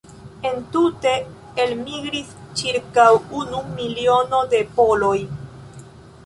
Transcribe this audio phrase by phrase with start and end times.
[0.51, 1.11] Entute
[1.63, 3.05] elmigris ĉirkaŭ
[3.41, 5.15] unu miliono de poloj.